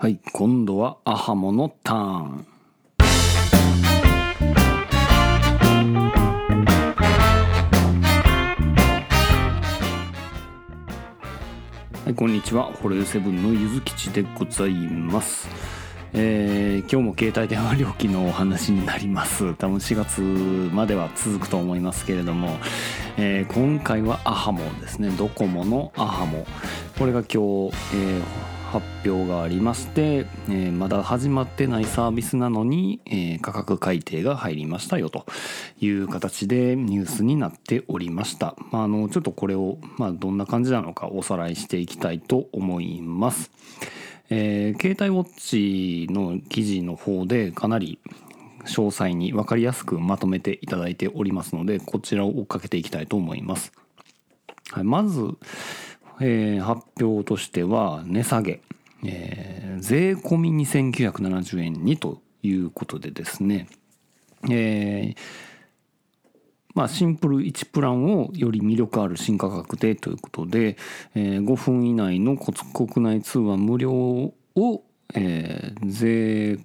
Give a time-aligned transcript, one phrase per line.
[0.00, 2.46] はい今度はアハモのターン。
[12.04, 12.66] はいこんにちは。
[12.80, 15.48] ホレルセブンのゆずきちでございます。
[16.12, 19.52] えー今日も携帯電話料金のお話になります。
[19.54, 20.20] 多分4月
[20.72, 22.56] までは続くと思いますけれども、
[23.16, 25.10] えー今回はアハモですね。
[25.18, 26.46] ドコモのアハモ。
[26.96, 35.24] これが今日、えー発表がありまして、えーまだ始まってないサービスなのに、えー価格改定が入りましたよと
[35.80, 43.50] いう形でニュースになっておりました、まあ、あのちょっとこれを、まあ、どんな感じなのかおさらいしていきたいと思います。
[44.28, 47.98] えー携帯ウォッチの記事の方でかなり
[48.66, 53.72] 詳細に分かりやすくまとめていただいておりますのでこちらを追っかけていきたいと思います、
[54.72, 55.20] はい、まず、
[56.20, 58.60] えー発表としては値下げ、
[59.04, 63.68] えー税込み2970円にということでですね
[64.50, 65.48] えー
[66.74, 70.76] まあ、シンプル1プランをより魅力ある新価格でということで、
[71.16, 74.34] え5分以内の国内通話無料を、
[75.12, 76.60] え税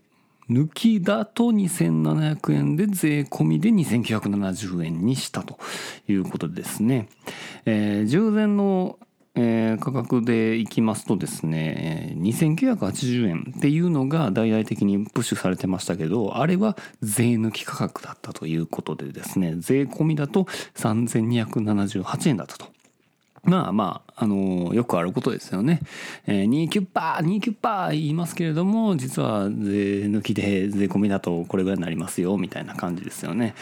[0.51, 5.57] 抜きだと2700円で税込みで2970円にしたと
[6.07, 7.09] いうことですね、
[7.65, 8.99] えー従前の
[9.35, 20.43] えー価格でいきますとですね2980円っていうのが大々的にプッシュされてましたけどあれは税抜き価格だったということでですね税込みだと
[20.75, 22.72] 3278円だったと。
[23.43, 25.81] まあまあ、あのよくあることですよね。
[26.27, 33.53] えー、2キュッパー、2キュッパー言いますけれども、実は税抜きで税込みだとこれぐらいになりますよ、みたいな感じですよね。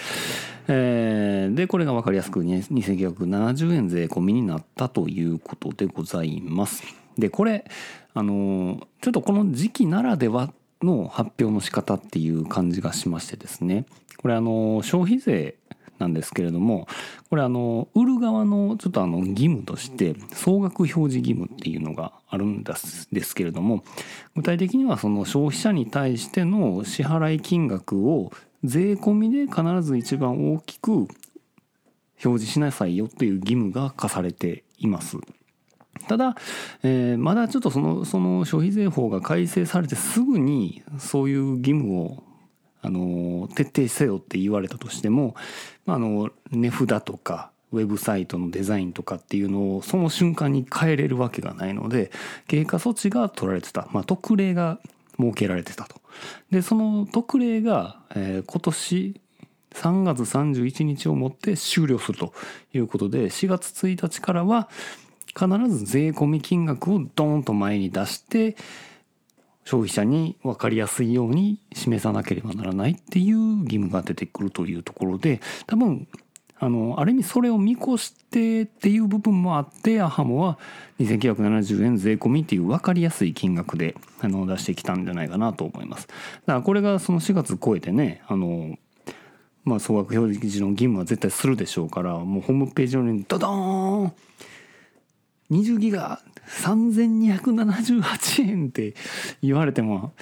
[0.67, 6.83] えーで、これが分かりやすく2970円税込みになったということでございます。
[7.17, 7.65] で、これ、
[8.13, 13.85] あのちょっとこの時期ならではの発表の仕方っていう感じがしましてですね。
[14.17, 15.55] これあの消費税
[16.01, 16.87] なんですけれども
[17.29, 23.83] これあの売る側のちょっとあの義務として総額表示義務っていうのがあるんですですけれども
[24.35, 28.31] 具体的にはその消費者に対しての支払い金額を
[28.63, 35.17] 税込みで必ず一番大きく表示しなさいよっていう義務が課されています。
[36.07, 36.35] ただ、
[36.83, 42.23] えーまだちょっとそのその消費税法が改正されてすぐにそういう義務を
[42.81, 45.35] あの徹底せよって言われたとしても、
[45.85, 52.11] まあ、あの値札とかウェブサイトのデザインとかっていうのをその瞬間に変えれるわけがないので
[52.47, 54.79] 経過措置が取られてた、まあ、特例が
[55.19, 56.01] 設けられてたと。
[56.49, 59.21] でその特例が、えー今年
[59.71, 62.33] 3月31日をもって終了すると
[62.73, 64.69] いうことで4月1日からは
[65.27, 68.57] 必ず税込み金額をドーンと前に出して
[69.65, 76.07] 消費者に分かりやすいように示さなければならないっていう義務が出てくるというところで多分
[76.63, 80.59] あのある意味それを見越してっていう部分もあってアハモは
[80.99, 86.07] 2970円税込みっていう分かりやすい金額であの出してきたんじゃないかなと思います。
[86.07, 88.77] だからこれがその4月超えてねあの
[89.63, 94.13] まあ総額表示の義務は絶対するでしょうからもうホームページ上にドドーン
[95.51, 96.21] 20ギガ
[96.63, 98.95] 3278円って
[99.41, 100.13] 言われても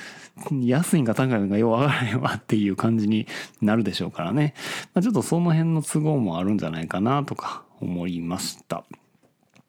[0.61, 3.27] 安いんか高いのかようわからへんわっていう感じに
[3.61, 4.53] なるでしょうからね、
[4.93, 8.83] まあ、ちょっとその辺の都合もあるんじゃないかなとか思いました。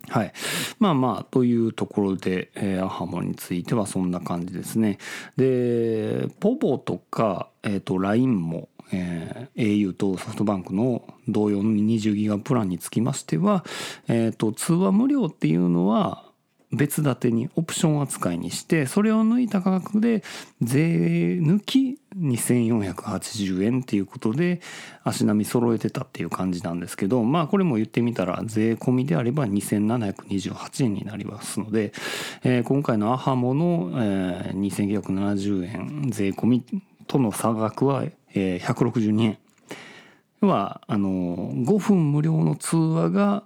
[0.08, 0.32] はい。
[0.78, 4.98] まあまあ、というところで、えーアハモについてはそんな感じですね。
[5.36, 13.64] で、ポボとか、えっ、と、LINE も、えー au とソフトバンクの同様の20ギガプランにつきましては、
[14.08, 16.30] えっ、と、通話無料っていうのは、
[16.72, 20.22] 別立てにオプション扱いにしてそれを抜いた価格で
[20.60, 24.60] 税抜き2480円っていうことで
[25.02, 31.92] 足並み揃えてたっていう感じなんですけどまあこれも言ってみたら税込みであれば2728円になりますので、
[32.44, 36.64] えー今回のアハモの、えー2970円税込み
[37.08, 38.04] との差額は、
[38.34, 39.38] えー162円
[40.40, 43.44] はあの5分無料の通話が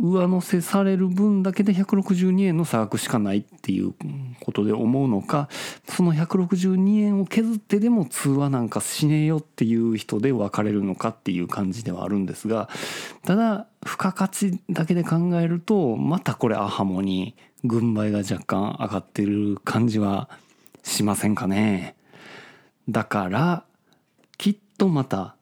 [0.00, 3.94] 上乗せされる分だけで162円の差額しかないっていう
[4.40, 5.48] ことで思うのか
[5.88, 12.68] その162円を削ってでも通話なんかしねえよっていう人で分かれるのかっていう感じではあるんですが
[13.24, 20.28] ただ付加価値だけで考えるとまたこれアハモに軍配が若干上がってる感じは
[20.84, 21.96] しませんかね。
[22.88, 23.64] だから
[24.38, 25.36] きっとまた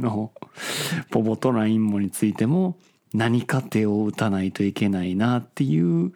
[0.00, 0.32] の
[1.10, 2.78] ポボとラインモについても
[3.14, 6.12] 何か手を打たないといけないなっていう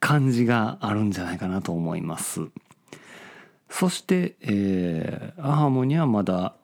[0.00, 2.48] 感じがあるんじゃないかなと思います。
[3.70, 6.54] そして、えー、アハモにはまだ、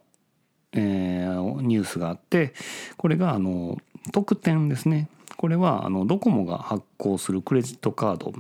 [0.73, 2.55] えー、ニュースがあって
[2.97, 3.79] これがあの
[4.13, 5.09] 特典ですね。
[5.37, 8.33] これはあのドコモが発行するクレジットカード。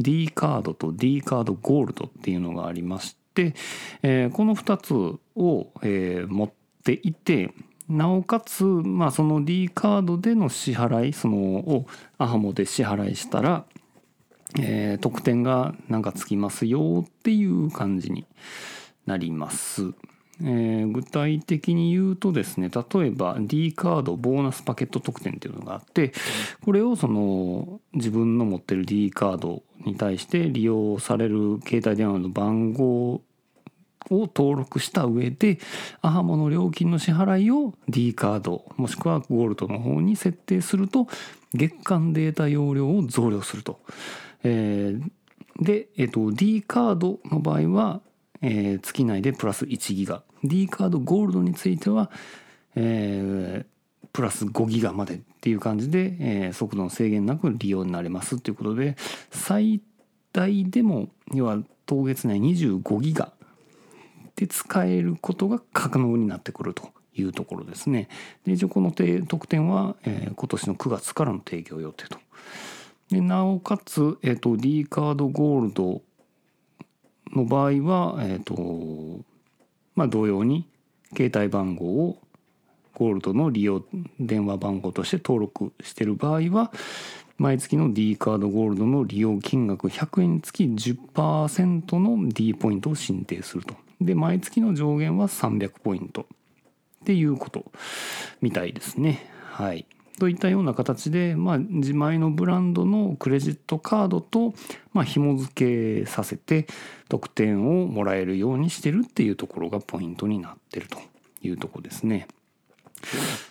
[0.00, 3.17] D カードと D カードゴールドっていうのがありまして、
[4.02, 6.50] えー、この2つを、えー、持っ
[6.84, 7.52] ていて
[7.88, 11.86] なおかつ、まあ、その D カードでの支払いそのを
[12.18, 13.64] アハモで支払いしたら、
[14.60, 18.26] えー、特典がなんかつきますよっていう感じに
[19.06, 19.94] なります。
[20.40, 26.12] えー、具体的に言うとですね例えば D カードボーナスパケット特典っていうのがあって
[26.64, 33.20] これをその自分の持ってる D カードに対して利用される携帯電話の番号
[34.10, 35.58] を登録した上で
[36.02, 41.08] アハモの料金の支払いを D カードもしくはゴールドの方に設定すると
[41.54, 43.80] 月間データ容量を増量すると。
[44.44, 48.00] えー、で、えっと、D カードの場合は、
[48.40, 52.10] えー、月内でプラス1ギガ D カードゴールドについては、
[52.76, 53.66] えー、
[54.12, 58.96] プラス5ギガまでっていう感じで、えー、速度の制限なく利用になれますっていうことで
[59.30, 59.80] 最
[60.32, 63.32] 大でも要は当月内25ギガ
[64.38, 68.08] で使えることが可能になってくるというところですね。
[68.46, 68.92] で一応この
[69.26, 72.18] 特典は、えー、今年の9月からの提供予定と。
[73.10, 76.02] でなおかつ、えーと、D カードゴールド
[77.32, 79.24] の場合は、えーと
[79.96, 80.68] まあ、同様に
[81.16, 82.18] 携帯番号を
[82.94, 83.84] ゴールドの利用
[84.20, 86.70] 電話番号として登録してる場合は
[87.38, 93.87] 毎月の D カードゴールドの利用金額100円につき10%の D ポイントを申請すると。
[94.00, 96.24] で毎月の上限は300ポイントっ
[97.04, 97.70] ていうこと
[98.40, 99.30] みたいですね。
[99.52, 99.86] はい。
[100.18, 104.52] といったような形で、まあ、自前のブランドのクレジットカードと、
[104.92, 106.66] まあ、紐付けさせて
[107.08, 110.98] 得点をもらえるようにしてるっていうところがポイントになってると
[111.40, 112.26] いうとこですね。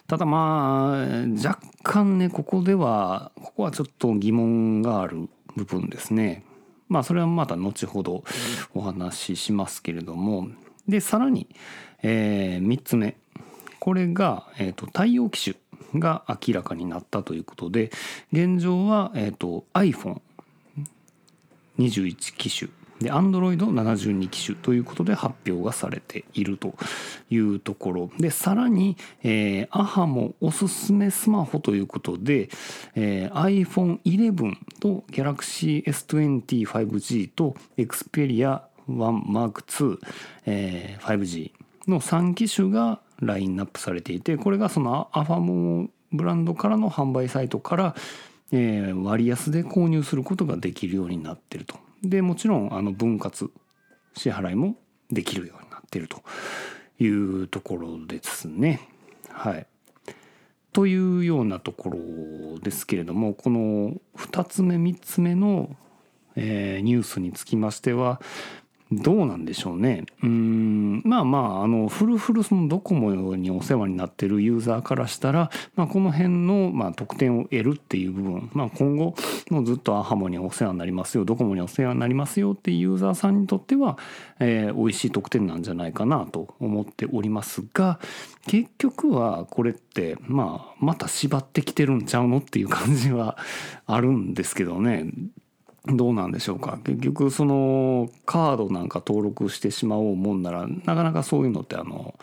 [0.08, 6.44] ただまあ若干ねここではここはちょっと疑問がある部分ですね。
[6.90, 8.24] まあそれはまた後ほど
[8.74, 10.50] お話ししますけれども。
[10.88, 11.48] でさらに、
[12.02, 13.18] えー、3つ目。
[13.80, 15.56] これが、えーと、対応機種
[16.00, 17.90] が明らかになったということで
[18.34, 26.74] 現状は、えーと、iPhone21 機種で Android72 機種ということで発表がされていると
[27.30, 32.50] いうところでさらに、えー、アハもおすすめスマホということで、
[32.96, 40.00] えー、iPhone11 と Galaxy S20-5G と Xperia 1 Mark II、
[40.46, 41.52] えー、5G
[41.88, 47.96] の3機種がラインナップされていてこれがそのアファモブランドからの販売サイトから、
[48.52, 51.87] えー、割安で購入することができるようになってると。
[52.04, 53.52] でもちろんあの分割
[54.16, 54.76] 支払いも
[55.12, 56.24] できるようになっていると
[57.00, 58.90] いうところですね。
[59.30, 59.68] はい、
[60.74, 65.76] というようなところですけれどもこの2つ目3つ目の、
[66.36, 68.20] えー、ニュースにつきましては
[68.92, 70.06] どうなんでしょうね。
[70.24, 79.16] うん、まあまあ、あの、フルフルそのドコモにお世話になってるユーザーからしたら、まあこの辺の、まあ、特典を得るっていう部分、まあ今後、
[79.50, 83.98] もうずっとアハモにお世話になりますよ、ドコモにお世話になりますよっていうユーザーさんにとっては、
[84.40, 88.00] えー、美味しい特典なんじゃないかなと思っておりますが、
[88.46, 93.38] 結局はこれって、まあ、また縛ってきてるんちゃうのっていう感じは
[93.86, 95.08] あるんですけどね。
[95.96, 96.80] どうなんでしょうか。
[96.84, 102.16] 結局そのカードなんか登録してしまおうもんならなかなかそういうのってあの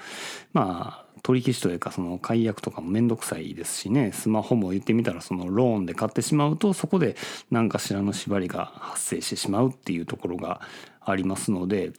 [0.53, 4.13] まあ取り消しというかその解約とかも面倒くさいですしね。
[4.13, 7.17] スマホも言ってみたらそのローンで買ってしまうとそこで
[7.51, 10.61] 何かしらの縛りが発生してしまうっていうところが
[11.01, 11.93] ありますので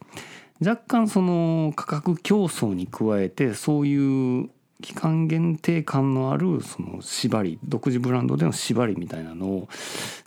[0.63, 4.49] 若干その価格競争に加えてそういう
[4.81, 9.69] 期間限定感のあるその縛り独自ブランドでの縛りみたいなのを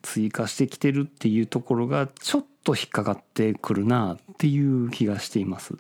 [0.03, 5.75] 追加してきてるっていうところがちょっと引っかかってくるなっていう気がしています。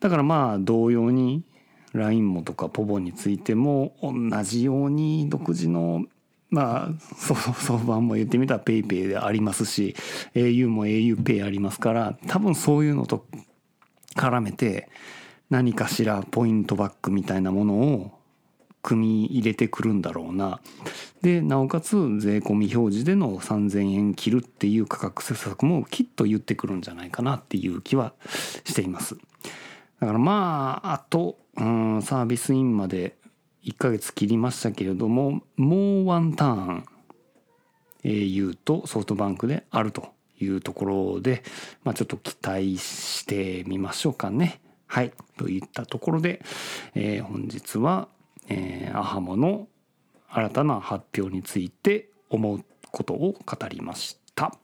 [0.00, 1.44] だからまあ同様に
[1.92, 6.04] LINE もとかポボについても同じように独自の
[6.50, 6.90] まあ
[7.54, 9.94] 相場も言ってみたら PayPay でありますし
[10.34, 13.26] au も auPay ありますから多分そういうのと
[14.16, 14.88] 絡めて
[15.52, 18.18] 何かしらポイントバックみたいなものを
[18.80, 20.62] 組み入れてくるんだろうな。
[21.20, 21.90] で、なおかつ
[22.20, 28.14] 税込み表示での3000円切るっていう価格施策もきっと言ってくるんじゃないかなっていう気は
[28.64, 29.18] しています。
[30.00, 33.18] だからまあ、あと、うん、サービスインまで
[33.62, 36.84] 1ヶ月切りましたけれども、もうワンターン
[38.04, 41.42] au とソフトバンクであるというところで、
[41.84, 44.61] まあ、ちょっと期待してみましょうかね。
[44.92, 45.12] はい。
[45.38, 46.42] といったところで、
[46.94, 48.08] えー、本日は、
[48.50, 49.66] えー、アハモの
[50.28, 54.54] 新たな発表について思うことを語りました。